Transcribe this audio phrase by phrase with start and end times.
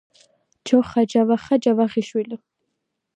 [0.69, 2.43] ჯოხა ჯავახა ჯავახიშვილი